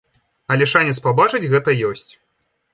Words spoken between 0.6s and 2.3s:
шанец пабачыць гэта ёсць.